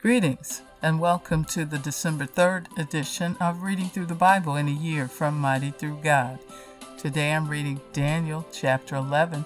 Greetings 0.00 0.62
and 0.80 1.00
welcome 1.00 1.44
to 1.46 1.64
the 1.64 1.76
December 1.76 2.24
3rd 2.24 2.78
edition 2.78 3.36
of 3.40 3.64
Reading 3.64 3.88
Through 3.88 4.06
the 4.06 4.14
Bible 4.14 4.54
in 4.54 4.68
a 4.68 4.70
Year 4.70 5.08
from 5.08 5.36
Mighty 5.36 5.72
Through 5.72 5.98
God. 6.04 6.38
Today 6.96 7.32
I'm 7.32 7.48
reading 7.48 7.80
Daniel 7.92 8.46
chapter 8.52 8.94
11, 8.94 9.44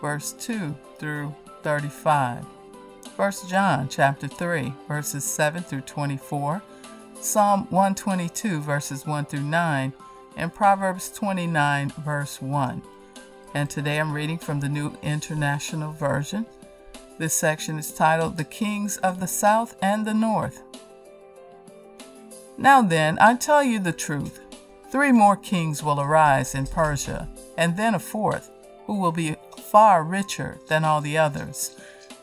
verse 0.00 0.30
2 0.30 0.76
through 1.00 1.34
35, 1.62 2.44
1 3.16 3.32
John 3.48 3.88
chapter 3.88 4.28
3, 4.28 4.72
verses 4.86 5.24
7 5.24 5.64
through 5.64 5.80
24, 5.80 6.62
Psalm 7.20 7.66
122, 7.70 8.60
verses 8.60 9.04
1 9.04 9.24
through 9.24 9.40
9, 9.40 9.92
and 10.36 10.54
Proverbs 10.54 11.10
29, 11.10 11.90
verse 11.98 12.40
1. 12.40 12.80
And 13.54 13.68
today 13.68 13.98
I'm 13.98 14.12
reading 14.12 14.38
from 14.38 14.60
the 14.60 14.68
New 14.68 14.96
International 15.02 15.90
Version. 15.90 16.46
This 17.20 17.34
section 17.34 17.78
is 17.78 17.92
titled 17.92 18.38
The 18.38 18.44
Kings 18.44 18.96
of 18.96 19.20
the 19.20 19.26
South 19.26 19.76
and 19.82 20.06
the 20.06 20.14
North. 20.14 20.62
Now 22.56 22.80
then, 22.80 23.18
I 23.20 23.34
tell 23.34 23.62
you 23.62 23.78
the 23.78 23.92
truth. 23.92 24.40
Three 24.90 25.12
more 25.12 25.36
kings 25.36 25.82
will 25.82 26.00
arise 26.00 26.54
in 26.54 26.66
Persia, 26.66 27.28
and 27.58 27.76
then 27.76 27.94
a 27.94 27.98
fourth, 27.98 28.50
who 28.86 28.94
will 28.94 29.12
be 29.12 29.36
far 29.58 30.02
richer 30.02 30.60
than 30.68 30.82
all 30.82 31.02
the 31.02 31.18
others. 31.18 31.76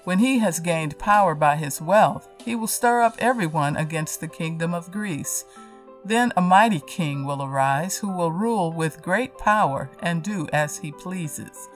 When 0.03 0.17
he 0.17 0.39
has 0.39 0.59
gained 0.59 0.97
power 0.97 1.35
by 1.35 1.57
his 1.57 1.79
wealth, 1.79 2.27
he 2.43 2.55
will 2.55 2.65
stir 2.65 3.01
up 3.01 3.17
everyone 3.19 3.77
against 3.77 4.19
the 4.19 4.27
kingdom 4.27 4.73
of 4.73 4.91
Greece. 4.91 5.45
Then 6.03 6.33
a 6.35 6.41
mighty 6.41 6.79
king 6.79 7.23
will 7.23 7.43
arise 7.43 7.97
who 7.97 8.09
will 8.09 8.31
rule 8.31 8.73
with 8.73 9.03
great 9.03 9.37
power 9.37 9.91
and 10.01 10.23
do 10.23 10.47
as 10.51 10.79
he 10.79 10.91
pleases. 10.91 11.69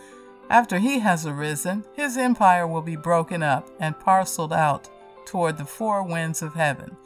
After 0.52 0.80
he 0.80 1.00
has 1.00 1.26
arisen, 1.26 1.86
his 1.94 2.18
empire 2.18 2.68
will 2.68 2.82
be 2.82 2.98
broken 2.98 3.42
up 3.42 3.70
and 3.80 3.98
parceled 3.98 4.52
out 4.52 4.90
toward 5.26 5.58
the 5.58 5.64
four 5.64 6.04
winds 6.04 6.42
of 6.42 6.56
heaven. 6.56 6.98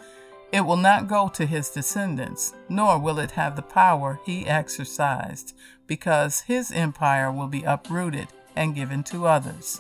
It 0.52 0.62
will 0.62 0.77
not 0.77 1.08
go 1.08 1.27
to 1.27 1.45
his 1.45 1.70
descendants, 1.70 2.56
nor 2.69 2.97
will 2.97 3.19
it 3.19 3.30
have 3.31 3.56
the 3.56 3.61
power 3.61 4.19
he 4.25 4.47
exercised, 4.47 5.53
because 5.86 6.39
his 6.42 6.72
empire 6.72 7.31
will 7.31 7.45
be 7.45 7.61
uprooted 7.61 8.30
and 8.56 8.73
given 8.73 9.03
to 9.03 9.28
others. 9.28 9.80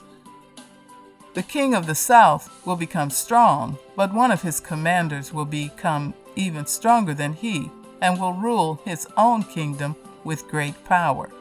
The 1.33 1.41
king 1.41 1.73
of 1.73 1.87
the 1.87 1.95
south 1.95 2.67
will 2.67 2.75
become 2.75 3.09
strong, 3.09 3.79
but 3.95 4.13
one 4.13 4.29
of 4.29 4.43
his 4.43 4.59
commanders 4.59 5.33
will 5.33 5.43
become 5.45 6.13
even 6.35 6.67
stronger 6.67 7.15
than 7.15 7.33
he, 7.33 7.71
and 7.99 8.21
will 8.21 8.33
rule 8.33 8.79
his 8.85 9.07
own 9.17 9.41
kingdom 9.41 9.95
with 10.23 10.47
great 10.49 10.85
power. 10.85 11.31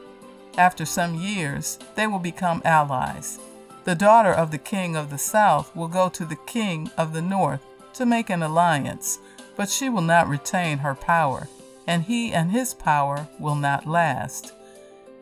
After 0.57 0.85
some 0.85 1.15
years, 1.15 1.77
they 1.95 2.07
will 2.07 2.19
become 2.19 2.61
allies. 2.63 3.39
The 3.83 3.95
daughter 3.95 4.31
of 4.31 4.51
the 4.51 4.57
king 4.57 4.95
of 4.95 5.09
the 5.09 5.17
south 5.17 5.75
will 5.75 5.87
go 5.87 6.09
to 6.09 6.25
the 6.25 6.37
king 6.47 6.89
of 6.97 7.13
the 7.13 7.21
north 7.21 7.61
to 7.93 8.05
make 8.05 8.29
an 8.29 8.41
alliance, 8.41 9.19
but 9.55 9.69
she 9.69 9.89
will 9.89 10.01
not 10.01 10.27
retain 10.27 10.79
her 10.79 10.95
power, 10.95 11.47
and 11.85 12.03
he 12.03 12.33
and 12.33 12.51
his 12.51 12.73
power 12.73 13.27
will 13.39 13.55
not 13.55 13.85
last. 13.85 14.53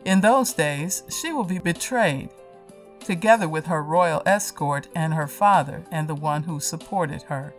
In 0.04 0.20
those 0.20 0.52
days, 0.52 1.02
she 1.08 1.32
will 1.32 1.44
be 1.44 1.58
betrayed, 1.58 2.30
together 3.00 3.48
with 3.48 3.66
her 3.66 3.82
royal 3.82 4.22
escort 4.24 4.88
and 4.94 5.14
her 5.14 5.26
father 5.26 5.84
and 5.90 6.08
the 6.08 6.14
one 6.14 6.44
who 6.44 6.60
supported 6.60 7.22
her. 7.22 7.54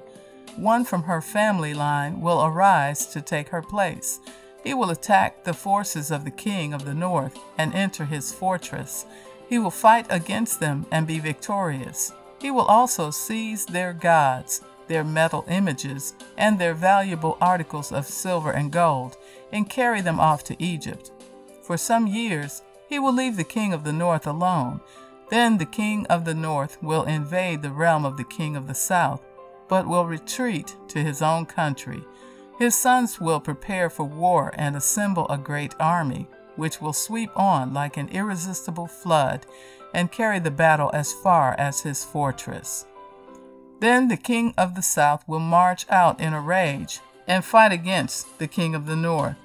One 0.56 0.86
from 0.86 1.04
her 1.04 1.22
family 1.22 1.74
line 1.74 2.22
will 2.22 2.44
arise 2.44 3.06
to 3.08 3.22
take 3.22 3.50
her 3.50 3.62
place 3.62 4.20
he 4.66 4.74
will 4.74 4.90
attack 4.90 5.44
the 5.44 5.54
forces 5.54 6.10
of 6.10 6.26
the 6.26 6.32
king 6.32 6.74
of 6.74 6.86
the 6.86 6.94
north 6.94 7.38
and 7.58 7.74
enter 7.74 8.04
his 8.04 8.34
fortress. 8.34 9.06
He 9.48 9.60
will 9.60 9.70
fight 9.70 10.08
against 10.10 10.60
them 10.60 10.88
and 10.92 11.06
be 11.06 11.20
victorious. 11.20 12.12
He 12.42 12.50
will 12.50 12.66
also 12.66 13.12
seize 13.12 13.68
their 13.68 13.94
gods, 13.94 14.62
their 14.88 15.04
metal 15.04 15.46
images, 15.48 16.16
and 16.36 16.58
their 16.58 16.74
valuable 16.74 17.38
articles 17.40 17.92
of 17.92 18.08
silver 18.08 18.52
and 18.52 18.72
gold, 18.72 19.18
and 19.52 19.70
carry 19.70 20.02
them 20.02 20.20
off 20.20 20.44
to 20.46 20.62
Egypt. 20.62 21.12
For 21.62 21.78
some 21.78 22.08
years 22.08 22.64
he 22.90 22.98
will 22.98 23.14
leave 23.14 23.38
the 23.38 23.44
king 23.44 23.72
of 23.72 23.84
the 23.84 23.94
north 23.94 24.26
alone. 24.26 24.82
Then 25.30 25.60
the 25.60 25.66
king 25.66 26.08
of 26.08 26.26
the 26.26 26.36
north 26.36 26.82
will 26.82 27.04
invade 27.04 27.62
the 27.62 27.72
realm 27.72 28.04
of 28.04 28.18
the 28.18 28.24
king 28.24 28.56
of 28.56 28.68
the 28.68 28.76
south, 28.76 29.22
but 29.68 29.88
will 29.88 30.06
retreat 30.06 30.76
to 30.88 31.04
his 31.04 31.22
own 31.22 31.46
country. 31.46 32.04
His 32.58 32.74
sons 32.74 33.20
will 33.20 33.42
prepare 33.42 33.90
for 33.90 34.06
war 34.06 34.54
and 34.56 34.76
assemble 34.76 35.28
a 35.28 35.38
great 35.38 35.76
army, 35.80 36.28
which 36.56 36.80
will 36.80 36.94
sweep 36.94 37.30
on 37.36 37.74
like 37.74 37.98
an 37.98 38.08
irresistible 38.10 38.88
flood 38.88 39.46
and 39.94 40.12
carry 40.12 40.40
the 40.40 40.52
battle 40.52 40.90
as 40.94 41.12
far 41.12 41.54
as 41.58 41.82
his 41.82 42.04
fortress. 42.04 42.86
Then 43.82 44.08
the 44.08 44.18
king 44.18 44.54
of 44.58 44.76
the 44.76 44.82
south 44.82 45.28
will 45.28 45.40
march 45.40 45.86
out 45.90 46.22
in 46.22 46.34
a 46.34 46.40
rage 46.40 47.02
and 47.28 47.44
fight 47.44 47.74
against 47.74 48.40
the 48.40 48.48
king 48.48 48.74
of 48.74 48.86
the 48.86 48.96
north, 48.96 49.36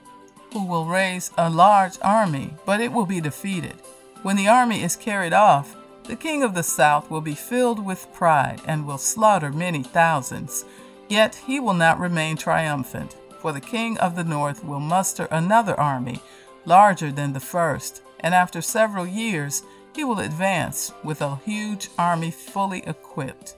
who 0.52 0.64
will 0.64 0.86
raise 0.86 1.32
a 1.36 1.50
large 1.50 1.98
army, 2.02 2.54
but 2.64 2.80
it 2.80 2.92
will 2.92 3.06
be 3.06 3.20
defeated. 3.20 3.74
When 4.22 4.36
the 4.36 4.48
army 4.48 4.82
is 4.82 4.94
carried 4.96 5.32
off, 5.32 5.76
the 6.04 6.16
king 6.16 6.42
of 6.42 6.54
the 6.54 6.62
south 6.62 7.10
will 7.10 7.20
be 7.20 7.34
filled 7.34 7.84
with 7.84 8.12
pride 8.12 8.60
and 8.66 8.86
will 8.86 8.98
slaughter 8.98 9.50
many 9.50 9.82
thousands 9.82 10.64
Yet 11.10 11.34
he 11.44 11.58
will 11.58 11.74
not 11.74 11.98
remain 11.98 12.36
triumphant, 12.36 13.16
for 13.40 13.50
the 13.52 13.60
king 13.60 13.98
of 13.98 14.14
the 14.14 14.22
north 14.22 14.64
will 14.64 14.78
muster 14.78 15.26
another 15.32 15.78
army, 15.78 16.22
larger 16.64 17.10
than 17.10 17.32
the 17.32 17.40
first, 17.40 18.00
and 18.20 18.32
after 18.32 18.62
several 18.62 19.04
years 19.04 19.64
he 19.92 20.04
will 20.04 20.20
advance 20.20 20.92
with 21.02 21.20
a 21.20 21.34
huge 21.44 21.90
army 21.98 22.30
fully 22.30 22.86
equipped. 22.86 23.56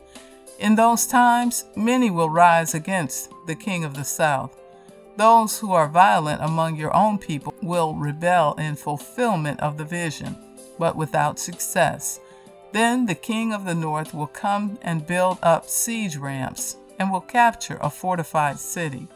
In 0.58 0.76
those 0.76 1.06
times, 1.06 1.66
many 1.76 2.10
will 2.10 2.30
rise 2.30 2.74
against 2.74 3.30
the 3.46 3.54
king 3.54 3.84
of 3.84 3.92
the 3.94 4.04
south. 4.04 4.58
Those 5.18 5.58
who 5.58 5.74
are 5.74 5.88
violent 5.88 6.40
among 6.40 6.76
your 6.76 6.96
own 6.96 7.18
people 7.18 7.52
will 7.60 7.94
rebel 7.94 8.54
in 8.54 8.76
fulfillment 8.76 9.60
of 9.60 9.76
the 9.76 9.84
vision, 9.84 10.38
but 10.78 10.96
without 10.96 11.38
success. 11.38 12.18
Then 12.72 13.04
the 13.04 13.14
king 13.14 13.52
of 13.52 13.66
the 13.66 13.74
north 13.74 14.14
will 14.14 14.26
come 14.26 14.78
and 14.80 15.06
build 15.06 15.38
up 15.42 15.68
siege 15.68 16.16
ramps 16.16 16.78
and 17.02 17.10
will 17.10 17.20
capture 17.20 17.78
a 17.80 17.90
fortified 17.90 18.60
city. 18.60 19.08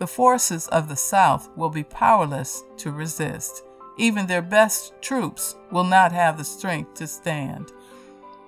The 0.00 0.08
forces 0.08 0.66
of 0.66 0.88
the 0.88 0.96
south 0.96 1.48
will 1.56 1.70
be 1.70 1.84
powerless 1.84 2.64
to 2.78 2.90
resist. 2.90 3.62
Even 3.96 4.26
their 4.26 4.42
best 4.42 5.00
troops 5.00 5.54
will 5.70 5.84
not 5.84 6.10
have 6.10 6.36
the 6.36 6.42
strength 6.42 6.94
to 6.94 7.06
stand. 7.06 7.70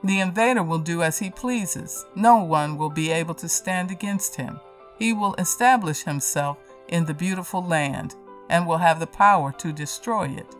The 0.02 0.18
invader 0.18 0.64
will 0.64 0.80
do 0.80 1.00
as 1.04 1.20
he 1.20 1.30
pleases. 1.30 2.04
No 2.16 2.42
one 2.42 2.76
will 2.76 2.90
be 2.90 3.12
able 3.12 3.34
to 3.34 3.48
stand 3.48 3.92
against 3.92 4.34
him. 4.34 4.58
He 4.98 5.12
will 5.12 5.36
establish 5.36 6.02
himself 6.02 6.58
in 6.88 7.04
the 7.04 7.14
beautiful 7.14 7.64
land 7.64 8.16
and 8.50 8.66
will 8.66 8.78
have 8.78 8.98
the 8.98 9.06
power 9.06 9.52
to 9.58 9.72
destroy 9.72 10.26
it. 10.26 10.56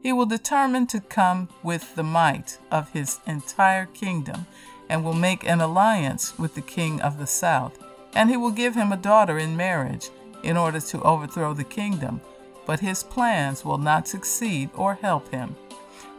He 0.00 0.12
will 0.12 0.26
determine 0.26 0.86
to 0.88 1.00
come 1.00 1.48
with 1.64 1.96
the 1.96 2.04
might 2.04 2.60
of 2.70 2.92
his 2.92 3.18
entire 3.26 3.86
kingdom 3.86 4.46
and 4.88 5.04
will 5.04 5.14
make 5.14 5.44
an 5.44 5.60
alliance 5.60 6.38
with 6.38 6.54
the 6.54 6.60
king 6.60 7.00
of 7.00 7.18
the 7.18 7.26
south. 7.26 7.78
And 8.14 8.30
he 8.30 8.36
will 8.36 8.50
give 8.50 8.74
him 8.74 8.92
a 8.92 8.96
daughter 8.96 9.38
in 9.38 9.56
marriage 9.56 10.10
in 10.42 10.56
order 10.56 10.80
to 10.80 11.02
overthrow 11.02 11.54
the 11.54 11.64
kingdom, 11.64 12.20
but 12.66 12.80
his 12.80 13.02
plans 13.02 13.64
will 13.64 13.78
not 13.78 14.06
succeed 14.06 14.70
or 14.74 14.94
help 14.94 15.30
him. 15.30 15.56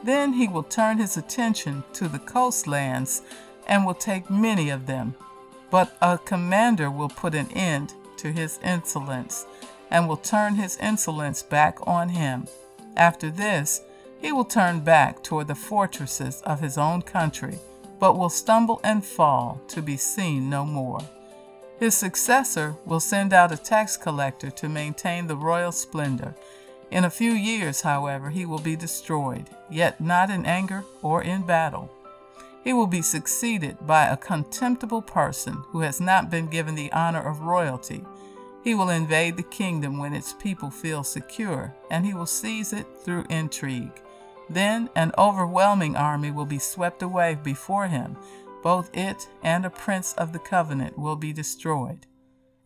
Then 0.03 0.33
he 0.33 0.47
will 0.47 0.63
turn 0.63 0.97
his 0.97 1.17
attention 1.17 1.83
to 1.93 2.07
the 2.07 2.19
coastlands 2.19 3.21
and 3.67 3.85
will 3.85 3.95
take 3.95 4.29
many 4.29 4.69
of 4.69 4.85
them. 4.85 5.15
But 5.71 5.95
a 6.01 6.17
commander 6.17 6.91
will 6.91 7.09
put 7.09 7.33
an 7.33 7.51
end 7.51 7.93
to 8.17 8.31
his 8.31 8.59
insolence 8.63 9.45
and 9.89 10.07
will 10.07 10.17
turn 10.17 10.55
his 10.55 10.77
insolence 10.77 11.41
back 11.43 11.77
on 11.87 12.09
him. 12.09 12.47
After 12.95 13.29
this, 13.29 13.81
he 14.21 14.31
will 14.31 14.45
turn 14.45 14.79
back 14.81 15.23
toward 15.23 15.47
the 15.47 15.55
fortresses 15.55 16.41
of 16.41 16.59
his 16.59 16.77
own 16.77 17.01
country 17.01 17.59
but 17.99 18.17
will 18.17 18.29
stumble 18.29 18.79
and 18.83 19.05
fall 19.05 19.61
to 19.67 19.81
be 19.81 19.97
seen 19.97 20.49
no 20.49 20.65
more. 20.65 20.99
His 21.79 21.95
successor 21.95 22.75
will 22.85 22.99
send 22.99 23.33
out 23.33 23.51
a 23.51 23.57
tax 23.57 23.97
collector 23.97 24.49
to 24.51 24.69
maintain 24.69 25.27
the 25.27 25.35
royal 25.35 25.71
splendor. 25.71 26.35
In 26.91 27.03
a 27.03 27.09
few 27.09 27.31
years, 27.31 27.81
however, 27.81 28.29
he 28.29 28.45
will 28.45 28.59
be 28.59 28.75
destroyed, 28.75 29.49
yet 29.69 29.99
not 29.99 30.29
in 30.29 30.45
anger 30.45 30.83
or 31.01 31.21
in 31.21 31.41
battle. 31.41 31.91
He 32.63 32.73
will 32.73 32.87
be 32.87 33.01
succeeded 33.01 33.85
by 33.85 34.05
a 34.07 34.17
contemptible 34.17 35.01
person 35.01 35.63
who 35.67 35.81
has 35.81 35.99
not 35.99 36.31
been 36.31 36.47
given 36.47 36.75
the 36.75 36.91
honor 36.91 37.21
of 37.21 37.41
royalty. 37.41 38.03
He 38.63 38.73
will 38.73 38.89
invade 38.89 39.37
the 39.37 39.43
kingdom 39.43 39.99
when 39.99 40.13
its 40.13 40.33
people 40.33 40.71
feel 40.71 41.03
secure, 41.03 41.75
and 41.91 42.05
he 42.05 42.13
will 42.13 42.25
seize 42.25 42.73
it 42.73 42.87
through 43.03 43.25
intrigue. 43.29 44.01
Then 44.49 44.89
an 44.95 45.11
overwhelming 45.17 45.95
army 45.95 46.31
will 46.31 46.45
be 46.45 46.59
swept 46.59 47.01
away 47.01 47.35
before 47.35 47.87
him. 47.87 48.17
Both 48.61 48.95
it 48.95 49.27
and 49.43 49.65
a 49.65 49.69
prince 49.69 50.13
of 50.13 50.33
the 50.33 50.39
covenant 50.39 50.97
will 50.97 51.15
be 51.15 51.33
destroyed. 51.33 52.05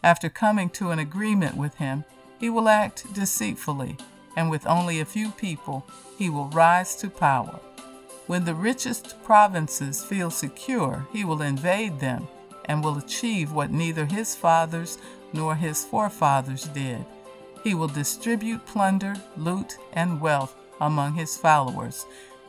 After 0.04 0.30
coming 0.30 0.70
to 0.72 0.92
an 0.92 1.00
agreement 1.00 1.58
with 1.58 1.76
him, 1.76 2.06
he 2.40 2.50
will 2.50 2.70
act 2.70 3.14
deceitfully, 3.14 3.98
and 4.36 4.50
with 4.50 4.66
only 4.66 5.00
a 5.00 5.06
few 5.06 5.32
people, 5.32 5.86
he 6.18 6.30
will 6.30 6.48
rise 6.50 6.96
to 6.98 7.10
power. 7.10 7.60
When 8.28 8.46
the 8.46 8.56
richest 8.56 9.22
provinces 9.24 10.04
feel 10.04 10.32
secure, 10.32 11.08
he 11.12 11.26
will 11.26 11.42
invade 11.42 12.00
them 12.00 12.28
and 12.66 12.84
will 12.84 12.98
achieve 12.98 13.52
what 13.52 13.72
neither 13.72 14.06
his 14.06 14.36
fathers 14.36 14.98
nor 15.34 15.56
his 15.56 15.84
forefathers 15.84 16.66
did. 16.66 17.04
He 17.64 17.74
will 17.74 17.88
distribute 17.88 18.66
plunder, 18.66 19.16
loot, 19.36 19.78
and 19.94 20.22
wealth 20.22 20.56
among 20.80 21.14
his 21.14 21.38
followers. 21.38 22.06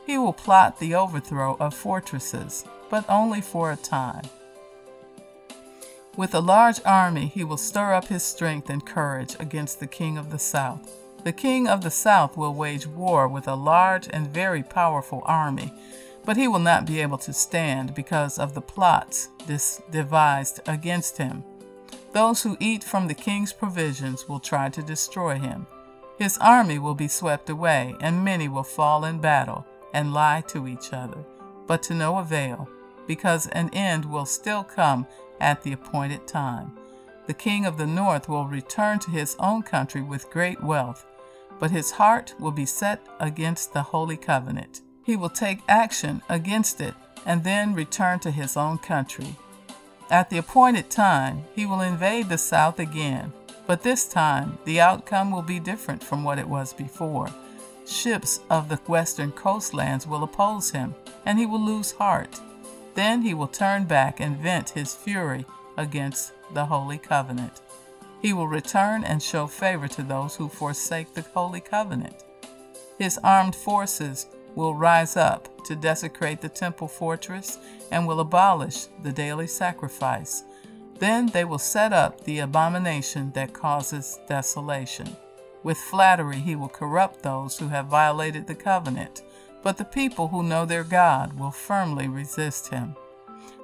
He 0.06 0.18
will 0.18 0.32
plot 0.32 0.78
the 0.78 0.94
overthrow 0.94 1.56
of 1.60 1.74
fortresses, 1.74 2.64
but 2.88 3.04
only 3.08 3.40
for 3.40 3.70
a 3.70 3.76
time. 3.76 4.24
With 6.16 6.34
a 6.34 6.40
large 6.40 6.80
army, 6.84 7.26
he 7.26 7.44
will 7.44 7.56
stir 7.56 7.94
up 7.94 8.08
his 8.08 8.22
strength 8.22 8.68
and 8.68 8.84
courage 8.84 9.36
against 9.38 9.78
the 9.78 9.86
king 9.86 10.18
of 10.18 10.30
the 10.30 10.38
south. 10.38 10.96
The 11.22 11.32
king 11.32 11.68
of 11.68 11.82
the 11.82 11.90
south 11.90 12.36
will 12.36 12.54
wage 12.54 12.86
war 12.86 13.28
with 13.28 13.46
a 13.46 13.54
large 13.54 14.08
and 14.10 14.26
very 14.26 14.62
powerful 14.62 15.22
army, 15.24 15.72
but 16.24 16.36
he 16.36 16.48
will 16.48 16.58
not 16.58 16.86
be 16.86 17.00
able 17.00 17.18
to 17.18 17.32
stand 17.32 17.94
because 17.94 18.38
of 18.38 18.54
the 18.54 18.60
plots 18.60 19.28
devised 19.90 20.60
against 20.66 21.18
him. 21.18 21.44
Those 22.12 22.42
who 22.42 22.56
eat 22.58 22.82
from 22.82 23.06
the 23.06 23.14
king's 23.14 23.52
provisions 23.52 24.28
will 24.28 24.40
try 24.40 24.68
to 24.70 24.82
destroy 24.82 25.38
him. 25.38 25.66
His 26.20 26.36
army 26.36 26.78
will 26.78 26.94
be 26.94 27.08
swept 27.08 27.48
away, 27.48 27.94
and 27.98 28.22
many 28.22 28.46
will 28.46 28.62
fall 28.62 29.06
in 29.06 29.20
battle 29.20 29.64
and 29.94 30.12
lie 30.12 30.42
to 30.48 30.68
each 30.68 30.92
other, 30.92 31.24
but 31.66 31.82
to 31.84 31.94
no 31.94 32.18
avail, 32.18 32.68
because 33.06 33.46
an 33.46 33.70
end 33.72 34.04
will 34.04 34.26
still 34.26 34.62
come 34.62 35.06
at 35.40 35.62
the 35.62 35.72
appointed 35.72 36.28
time. 36.28 36.76
The 37.26 37.32
king 37.32 37.64
of 37.64 37.78
the 37.78 37.86
north 37.86 38.28
will 38.28 38.44
return 38.44 38.98
to 38.98 39.10
his 39.10 39.34
own 39.38 39.62
country 39.62 40.02
with 40.02 40.28
great 40.28 40.62
wealth, 40.62 41.06
but 41.58 41.70
his 41.70 41.92
heart 41.92 42.34
will 42.38 42.52
be 42.52 42.66
set 42.66 43.00
against 43.18 43.72
the 43.72 43.82
holy 43.82 44.18
covenant. 44.18 44.82
He 45.02 45.16
will 45.16 45.30
take 45.30 45.62
action 45.70 46.20
against 46.28 46.82
it 46.82 46.92
and 47.24 47.44
then 47.44 47.72
return 47.72 48.18
to 48.18 48.30
his 48.30 48.58
own 48.58 48.76
country. 48.76 49.36
At 50.10 50.28
the 50.28 50.36
appointed 50.36 50.90
time, 50.90 51.44
he 51.54 51.64
will 51.64 51.80
invade 51.80 52.28
the 52.28 52.36
south 52.36 52.78
again, 52.78 53.32
but 53.70 53.84
this 53.84 54.04
time 54.04 54.58
the 54.64 54.80
outcome 54.80 55.30
will 55.30 55.42
be 55.42 55.60
different 55.60 56.02
from 56.02 56.24
what 56.24 56.40
it 56.40 56.48
was 56.48 56.72
before. 56.72 57.28
Ships 57.86 58.40
of 58.50 58.68
the 58.68 58.80
western 58.88 59.30
coastlands 59.30 60.08
will 60.08 60.24
oppose 60.24 60.72
him, 60.72 60.92
and 61.24 61.38
he 61.38 61.46
will 61.46 61.64
lose 61.64 61.92
heart. 61.92 62.40
Then 62.96 63.22
he 63.22 63.32
will 63.32 63.46
turn 63.46 63.84
back 63.84 64.18
and 64.18 64.36
vent 64.36 64.70
his 64.70 64.96
fury 64.96 65.46
against 65.76 66.32
the 66.52 66.66
Holy 66.66 66.98
Covenant. 66.98 67.60
He 68.20 68.32
will 68.32 68.48
return 68.48 69.04
and 69.04 69.22
show 69.22 69.46
favor 69.46 69.86
to 69.86 70.02
those 70.02 70.34
who 70.34 70.48
forsake 70.48 71.14
the 71.14 71.22
Holy 71.32 71.60
Covenant. 71.60 72.24
His 72.98 73.20
armed 73.22 73.54
forces 73.54 74.26
will 74.56 74.74
rise 74.74 75.16
up 75.16 75.64
to 75.66 75.76
desecrate 75.76 76.40
the 76.40 76.48
temple 76.48 76.88
fortress 76.88 77.56
and 77.92 78.04
will 78.04 78.18
abolish 78.18 78.86
the 79.04 79.12
daily 79.12 79.46
sacrifice. 79.46 80.42
Then 81.00 81.26
they 81.26 81.44
will 81.44 81.58
set 81.58 81.92
up 81.92 82.22
the 82.22 82.38
abomination 82.38 83.32
that 83.32 83.52
causes 83.52 84.18
desolation. 84.28 85.16
With 85.62 85.76
flattery, 85.76 86.38
he 86.38 86.54
will 86.54 86.68
corrupt 86.68 87.22
those 87.22 87.58
who 87.58 87.68
have 87.68 87.86
violated 87.86 88.46
the 88.46 88.54
covenant 88.54 89.22
but 89.62 89.76
the 89.76 89.84
people 89.84 90.28
who 90.28 90.42
know 90.42 90.64
their 90.64 90.84
God 90.84 91.38
will 91.38 91.50
firmly 91.50 92.08
resist 92.08 92.68
him. 92.68 92.96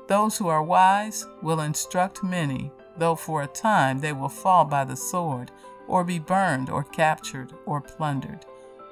Those 0.09 0.37
who 0.38 0.49
are 0.49 0.62
wise 0.62 1.27
will 1.43 1.61
instruct 1.61 2.23
many, 2.23 2.71
though 2.97 3.17
for 3.17 3.43
a 3.43 3.47
time 3.47 4.00
they 4.00 4.12
will 4.12 4.29
fall 4.29 4.65
by 4.65 4.85
the 4.85 4.97
sword, 4.97 5.50
or 5.89 6.05
be 6.05 6.19
burned, 6.19 6.69
or 6.69 6.85
captured, 6.85 7.53
or 7.65 7.81
plundered. 7.81 8.44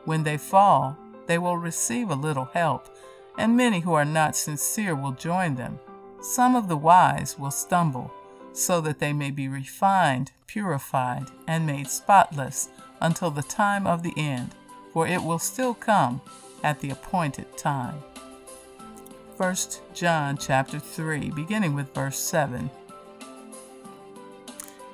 When 0.04 0.22
they 0.22 0.36
fall, 0.36 0.96
they 1.26 1.38
will 1.38 1.56
receive 1.56 2.10
a 2.10 2.14
little 2.14 2.46
help, 2.46 2.88
and 3.38 3.56
many 3.56 3.80
who 3.80 3.94
are 3.94 4.04
not 4.04 4.36
sincere 4.36 4.94
will 4.94 5.12
join 5.12 5.56
them. 5.56 5.78
Some 6.20 6.54
of 6.54 6.68
the 6.68 6.76
wise 6.76 7.38
will 7.38 7.50
stumble, 7.50 8.12
so 8.54 8.80
that 8.80 9.00
they 9.00 9.12
may 9.12 9.30
be 9.30 9.48
refined, 9.48 10.32
purified, 10.46 11.26
and 11.46 11.66
made 11.66 11.88
spotless 11.88 12.68
until 13.00 13.30
the 13.30 13.42
time 13.42 13.86
of 13.86 14.02
the 14.02 14.14
end, 14.16 14.54
for 14.92 15.06
it 15.06 15.22
will 15.22 15.38
still 15.38 15.74
come 15.74 16.22
at 16.62 16.80
the 16.80 16.90
appointed 16.90 17.58
time. 17.58 18.02
1 19.36 19.56
John 19.92 20.38
chapter 20.38 20.78
3, 20.78 21.30
beginning 21.32 21.74
with 21.74 21.92
verse 21.92 22.18
7. 22.18 22.70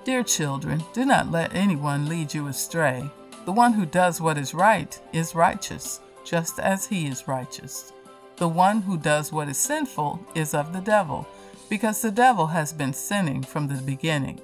Dear 0.03 0.23
children, 0.23 0.83
do 0.95 1.05
not 1.05 1.31
let 1.31 1.55
anyone 1.55 2.09
lead 2.09 2.33
you 2.33 2.47
astray. 2.47 3.09
The 3.45 3.53
one 3.53 3.75
who 3.75 3.85
does 3.85 4.21
what 4.21 4.39
is 4.39 4.55
right 4.55 4.99
is 5.13 5.35
righteous, 5.35 6.01
just 6.25 6.59
as 6.59 6.87
he 6.87 7.07
is 7.07 7.29
righteous. 7.29 7.93
The 8.37 8.49
one 8.49 8.81
who 8.81 8.97
does 8.97 9.31
what 9.31 9.51
is 9.51 9.59
sinful 9.59 10.27
is 10.35 10.55
of 10.55 10.73
the 10.73 10.81
devil, 10.81 11.29
because 11.71 12.03
the 12.03 12.11
devil 12.11 12.49
has 12.49 12.73
been 12.73 12.93
sinning 12.93 13.43
from 13.43 13.69
the 13.69 13.81
beginning. 13.83 14.41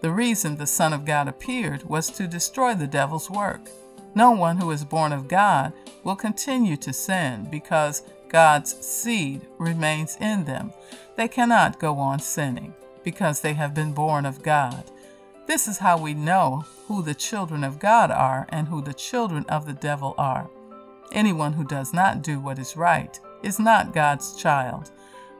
The 0.00 0.10
reason 0.10 0.56
the 0.56 0.66
Son 0.66 0.92
of 0.92 1.04
God 1.04 1.28
appeared 1.28 1.84
was 1.84 2.10
to 2.10 2.26
destroy 2.26 2.74
the 2.74 2.86
devil's 2.86 3.30
work. 3.30 3.68
No 4.14 4.30
one 4.30 4.56
who 4.56 4.70
is 4.70 4.84
born 4.84 5.12
of 5.12 5.28
God 5.28 5.74
will 6.02 6.16
continue 6.16 6.76
to 6.78 6.92
sin 6.92 7.46
because 7.50 8.02
God's 8.28 8.74
seed 8.84 9.46
remains 9.58 10.16
in 10.20 10.44
them. 10.44 10.72
They 11.16 11.28
cannot 11.28 11.78
go 11.78 11.98
on 11.98 12.18
sinning 12.20 12.74
because 13.04 13.40
they 13.40 13.52
have 13.52 13.74
been 13.74 13.92
born 13.92 14.24
of 14.24 14.42
God. 14.42 14.90
This 15.46 15.68
is 15.68 15.78
how 15.78 15.98
we 15.98 16.14
know 16.14 16.64
who 16.88 17.02
the 17.02 17.14
children 17.14 17.62
of 17.62 17.78
God 17.78 18.10
are 18.10 18.46
and 18.48 18.66
who 18.66 18.82
the 18.82 18.94
children 18.94 19.44
of 19.48 19.66
the 19.66 19.74
devil 19.74 20.14
are. 20.16 20.48
Anyone 21.12 21.52
who 21.52 21.64
does 21.64 21.92
not 21.92 22.22
do 22.22 22.40
what 22.40 22.58
is 22.58 22.76
right 22.76 23.20
is 23.42 23.58
not 23.58 23.94
God's 23.94 24.34
child, 24.34 24.90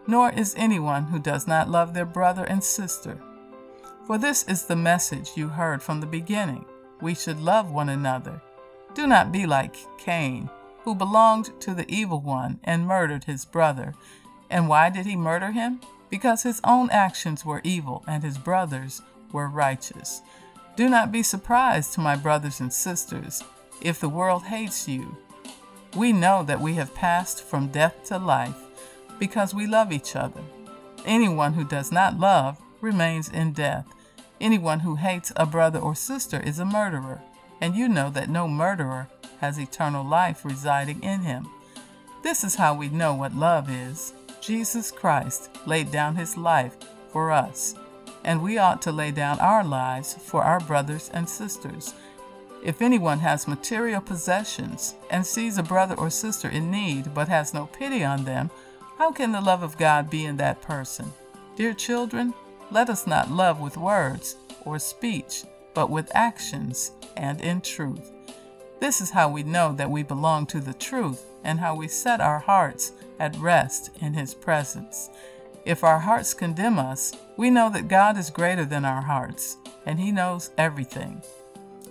nor 0.07 0.31
is 0.31 0.55
anyone 0.57 1.05
who 1.05 1.19
does 1.19 1.47
not 1.47 1.71
love 1.71 1.95
their 1.95 2.07
brother 2.07 2.45
and 2.45 2.63
sister. 2.63 3.21
For 4.07 4.19
this 4.19 4.45
is 4.45 4.65
the 4.65 4.77
message 4.77 5.31
you 5.35 5.49
heard 5.49 5.83
from 5.83 6.01
the 6.01 6.07
beginning 6.07 6.65
we 7.01 7.15
should 7.15 7.41
love 7.41 7.71
one 7.71 7.89
another. 7.89 8.41
Do 8.95 9.07
not 9.07 9.31
be 9.31 9.45
like 9.47 9.77
Cain, 9.99 10.49
who 10.81 10.95
belonged 10.95 11.51
to 11.61 11.75
the 11.75 11.85
evil 11.93 12.21
one 12.21 12.59
and 12.65 12.87
murdered 12.87 13.25
his 13.25 13.45
brother. 13.45 13.93
And 14.49 14.69
why 14.69 14.89
did 14.89 15.05
he 15.05 15.17
murder 15.17 15.51
him? 15.51 15.81
Because 16.09 16.43
his 16.43 16.61
own 16.65 16.89
actions 16.91 17.45
were 17.45 17.61
evil 17.65 18.05
and 18.07 18.23
his 18.23 18.39
brothers 18.39 19.03
were 19.33 19.49
righteous. 19.49 20.23
Do 20.77 20.89
not 20.89 21.13
be 21.13 21.23
surprised, 21.23 21.99
my 21.99 22.17
brothers 22.17 22.61
and 22.61 22.73
sisters, 22.73 23.43
if 23.83 24.01
the 24.01 24.09
world 24.09 24.45
hates 24.45 24.89
you. 24.89 25.17
We 25.97 26.13
know 26.13 26.43
that 26.45 26.61
we 26.61 26.75
have 26.75 26.95
passed 26.95 27.43
from 27.43 27.69
death 27.69 28.05
to 28.05 28.19
life 28.19 28.66
because 29.19 29.55
we 29.55 29.67
love 29.67 29.93
each 29.93 30.17
other. 30.17 30.43
Anyone 31.05 31.55
who 31.55 31.65
does 31.65 31.93
not 31.93 32.19
love 32.19 32.59
remains 32.81 33.29
in 33.29 33.53
death. 33.53 33.87
Anyone 34.41 34.81
who 34.81 34.97
hates 34.97 35.33
a 35.37 35.47
brother 35.47 35.79
or 35.79 35.95
sister 35.95 36.41
is 36.41 36.59
a 36.59 36.65
murderer 36.65 37.23
and 37.61 37.75
you 37.75 37.89
know 37.89 38.11
that 38.11 38.29
no 38.29 38.49
murderer 38.49 39.09
has 39.41 39.59
eternal 39.59 40.05
life 40.05 40.45
residing 40.45 41.03
in 41.03 41.21
him. 41.21 41.49
This 42.23 42.45
is 42.45 42.57
how 42.57 42.75
we 42.75 42.89
know 42.89 43.15
what 43.15 43.35
love 43.35 43.71
is. 43.71 44.13
Jesus 44.41 44.91
Christ 44.91 45.51
laid 45.67 45.91
down 45.91 46.17
his 46.17 46.37
life 46.37 46.77
for 47.11 47.31
us, 47.31 47.75
and 48.25 48.43
we 48.43 48.59
ought 48.59 48.83
to 48.83 48.93
lay 48.93 49.11
down 49.11 49.39
our 49.41 49.65
lives 49.65 50.15
for 50.15 50.43
our 50.43 50.61
brothers 50.61 51.11
and 51.13 51.29
sisters. 51.29 51.95
If 52.63 52.83
anyone 52.83 53.21
has 53.21 53.47
material 53.47 54.01
possessions 54.01 54.95
and 55.11 55.25
sees 55.25 55.57
a 55.57 55.63
brother 55.63 55.95
or 55.95 56.11
sister 56.11 56.49
in 56.49 56.71
need 56.71 57.15
but 57.15 57.29
has 57.29 57.55
no 57.55 57.67
pity 57.67 58.05
on 58.05 58.25
them, 58.25 58.51
how 58.99 59.13
can 59.13 59.33
the 59.33 59.41
love 59.41 59.63
of 59.63 59.79
God 59.79 60.11
be 60.11 60.25
in 60.25 60.37
that 60.39 60.63
person? 60.63 61.13
Dear 61.57 61.75
children, 61.75 62.35
let 62.71 62.91
us 62.91 63.07
not 63.07 63.31
love 63.31 63.61
with 63.61 63.77
words 63.77 64.37
or 64.65 64.79
speech 64.79 65.45
but 65.77 65.91
with 65.91 66.11
actions 66.15 66.93
and 67.19 67.39
in 67.43 67.61
truth. 67.61 68.11
This 68.81 69.03
is 69.03 69.11
how 69.11 69.29
we 69.29 69.43
know 69.43 69.75
that 69.75 69.91
we 69.91 70.03
belong 70.03 70.47
to 70.47 70.61
the 70.61 70.73
truth 70.73 71.23
and 71.45 71.61
how 71.61 71.75
we 71.75 71.87
set 71.87 72.19
our 72.19 72.39
hearts 72.39 72.93
at 73.21 73.37
rest 73.37 73.91
in 74.01 74.15
His 74.15 74.33
presence. 74.33 75.11
If 75.67 75.85
our 75.85 75.99
hearts 75.99 76.33
condemn 76.33 76.79
us, 76.79 77.13
we 77.37 77.51
know 77.51 77.69
that 77.71 77.89
God 77.89 78.17
is 78.17 78.31
greater 78.31 78.65
than 78.65 78.87
our 78.87 79.03
hearts, 79.03 79.59
and 79.85 80.01
He 80.01 80.11
knows 80.11 80.51
everything. 80.57 81.21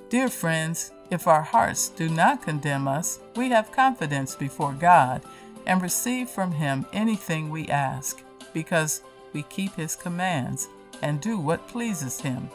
Dear 0.10 0.30
friends, 0.30 0.92
if 1.12 1.28
our 1.28 1.44
hearts 1.44 1.90
do 1.90 2.10
not 2.10 2.42
condemn 2.42 2.88
us, 2.88 3.20
we 3.36 3.50
have 3.50 3.72
confidence 3.72 4.34
before 4.34 4.74
God 4.74 5.22
and 5.66 5.82
receive 5.82 6.30
from 6.30 6.52
Him 6.52 6.86
anything 6.94 7.50
we 7.50 7.68
ask, 7.68 8.24
because 8.54 9.02
we 9.34 9.44
keep 9.44 9.76
His 9.76 9.96
commands 9.96 10.68
and 11.02 11.20
do 11.20 11.38
what 11.38 11.68
pleases 11.68 12.22
Him. 12.22 12.50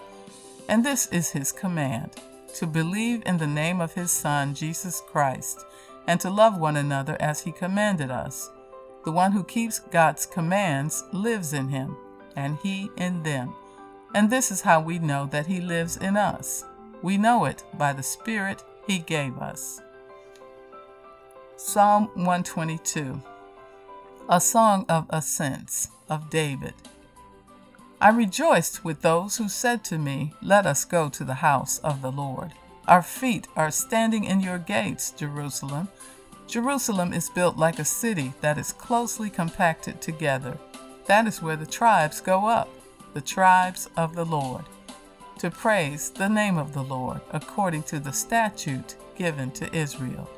And 0.71 0.85
this 0.85 1.09
is 1.09 1.31
his 1.31 1.51
command 1.51 2.13
to 2.55 2.65
believe 2.65 3.25
in 3.27 3.39
the 3.39 3.47
name 3.47 3.81
of 3.81 3.93
his 3.93 4.13
Son, 4.13 4.55
Jesus 4.55 5.03
Christ, 5.05 5.65
and 6.07 6.21
to 6.21 6.31
love 6.31 6.61
one 6.61 6.77
another 6.77 7.17
as 7.19 7.41
he 7.41 7.51
commanded 7.51 8.09
us. 8.09 8.49
The 9.05 9.11
one 9.11 9.33
who 9.33 9.43
keeps 9.43 9.81
God's 9.81 10.27
commands 10.27 11.03
lives 11.13 11.55
in 11.55 11.71
him, 11.71 11.97
and 12.37 12.57
he 12.63 12.89
in 12.97 13.25
them. 13.25 13.53
And 14.15 14.31
this 14.31 14.53
is 14.53 14.61
how 14.61 14.81
we 14.81 15.01
know 15.01 15.27
that 15.33 15.47
he 15.47 15.61
lives 15.61 15.97
in 15.97 16.17
us. 16.17 16.65
We 17.03 17.19
know 17.19 17.47
it 17.47 17.65
by 17.77 17.93
the 17.93 18.05
Spirit 18.05 18.63
he 18.87 19.01
gave 19.01 19.39
us. 19.39 19.81
Psalm 21.73 22.07
122 22.15 23.23
A 24.29 24.41
Song 24.41 24.85
of 24.89 25.07
Ascents 25.11 25.87
of 26.09 26.29
David. 26.29 26.75
I 28.01 28.11
rejoiced 28.11 28.85
with 28.85 29.03
those 29.03 29.37
who 29.37 29.49
said 29.49 29.85
to 29.85 29.97
me, 29.97 30.35
Let 30.43 30.67
us 30.67 30.85
go 30.85 31.09
to 31.11 31.23
the 31.23 31.35
house 31.47 31.79
of 31.79 32.03
the 32.03 32.11
Lord. 32.11 32.55
Our 32.89 33.03
feet 33.03 33.47
are 33.55 33.71
standing 33.71 34.25
in 34.25 34.41
your 34.41 34.59
gates, 34.59 35.13
Jerusalem. 35.13 35.87
Jerusalem 36.49 37.13
is 37.13 37.31
built 37.31 37.57
like 37.57 37.79
a 37.79 37.85
city 37.85 38.33
that 38.41 38.59
is 38.59 38.73
closely 38.73 39.31
compacted 39.31 40.03
together. 40.03 40.59
That 41.07 41.29
is 41.29 41.41
where 41.41 41.55
the 41.55 41.67
tribes 41.67 42.21
go 42.21 42.49
up, 42.49 42.69
the 43.15 43.21
tribes 43.21 43.89
of 43.97 44.17
the 44.17 44.25
Lord, 44.25 44.65
to 45.39 45.53
praise 45.53 46.11
the 46.11 46.29
name 46.29 46.59
of 46.59 46.75
the 46.75 46.83
Lord 46.83 47.21
according 47.31 47.85
to 47.85 48.01
the 48.01 48.13
statute 48.13 48.97
given 49.17 49.53
to 49.53 49.73
Israel. 49.73 50.29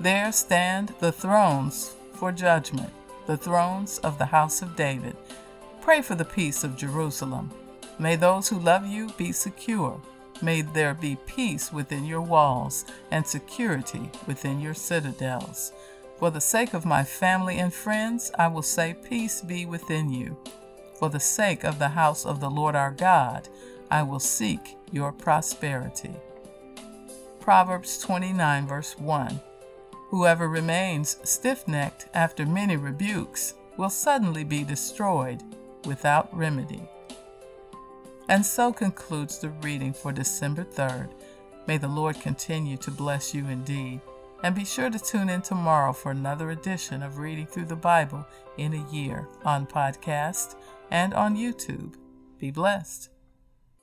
There 0.00 0.32
stand 0.32 0.94
the 0.98 1.12
thrones 1.12 1.94
for 2.14 2.32
judgment, 2.32 2.92
the 3.26 3.36
thrones 3.36 3.98
of 3.98 4.18
the 4.18 4.26
house 4.26 4.60
of 4.60 4.76
David. 4.76 5.16
Pray 5.80 6.02
for 6.02 6.14
the 6.14 6.24
peace 6.24 6.64
of 6.64 6.76
Jerusalem. 6.76 7.50
May 7.98 8.16
those 8.16 8.48
who 8.48 8.58
love 8.58 8.86
you 8.86 9.10
be 9.16 9.30
secure. 9.32 10.00
May 10.42 10.62
there 10.62 10.94
be 10.94 11.16
peace 11.26 11.72
within 11.72 12.04
your 12.04 12.22
walls 12.22 12.84
and 13.10 13.26
security 13.26 14.10
within 14.26 14.60
your 14.60 14.74
citadels. 14.74 15.72
For 16.18 16.30
the 16.30 16.40
sake 16.40 16.74
of 16.74 16.84
my 16.84 17.04
family 17.04 17.58
and 17.58 17.72
friends, 17.72 18.32
I 18.38 18.48
will 18.48 18.62
say, 18.62 18.94
Peace 18.94 19.40
be 19.40 19.64
within 19.64 20.10
you. 20.10 20.36
For 20.98 21.08
the 21.08 21.20
sake 21.20 21.64
of 21.64 21.78
the 21.78 21.88
house 21.88 22.24
of 22.26 22.40
the 22.40 22.50
Lord 22.50 22.74
our 22.74 22.90
God, 22.90 23.48
I 23.90 24.02
will 24.02 24.20
seek 24.20 24.76
your 24.90 25.12
prosperity. 25.12 26.14
Proverbs 27.40 27.98
29, 27.98 28.66
verse 28.66 28.98
1. 28.98 29.40
Whoever 30.14 30.48
remains 30.48 31.18
stiff 31.24 31.66
necked 31.66 32.06
after 32.14 32.46
many 32.46 32.76
rebukes 32.76 33.54
will 33.76 33.90
suddenly 33.90 34.44
be 34.44 34.62
destroyed 34.62 35.42
without 35.86 36.32
remedy. 36.32 36.88
And 38.28 38.46
so 38.46 38.72
concludes 38.72 39.40
the 39.40 39.48
reading 39.48 39.92
for 39.92 40.12
December 40.12 40.62
3rd. 40.62 41.10
May 41.66 41.78
the 41.78 41.88
Lord 41.88 42.20
continue 42.20 42.76
to 42.76 42.92
bless 42.92 43.34
you 43.34 43.48
indeed. 43.48 44.00
And 44.44 44.54
be 44.54 44.64
sure 44.64 44.88
to 44.88 45.00
tune 45.00 45.28
in 45.28 45.42
tomorrow 45.42 45.92
for 45.92 46.12
another 46.12 46.52
edition 46.52 47.02
of 47.02 47.18
Reading 47.18 47.46
Through 47.46 47.64
the 47.64 47.74
Bible 47.74 48.24
in 48.56 48.72
a 48.72 48.92
Year 48.94 49.26
on 49.44 49.66
podcast 49.66 50.54
and 50.92 51.12
on 51.12 51.36
YouTube. 51.36 51.94
Be 52.38 52.52
blessed. 52.52 53.08